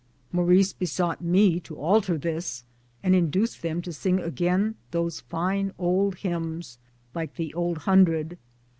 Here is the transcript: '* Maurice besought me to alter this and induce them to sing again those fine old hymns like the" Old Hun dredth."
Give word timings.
'* 0.19 0.31
Maurice 0.31 0.73
besought 0.73 1.21
me 1.21 1.59
to 1.59 1.75
alter 1.75 2.17
this 2.17 2.63
and 3.03 3.13
induce 3.13 3.55
them 3.55 3.83
to 3.83 3.93
sing 3.93 4.19
again 4.19 4.73
those 4.89 5.19
fine 5.21 5.73
old 5.77 6.15
hymns 6.15 6.79
like 7.13 7.35
the" 7.35 7.53
Old 7.53 7.77
Hun 7.85 8.05
dredth." 8.05 8.37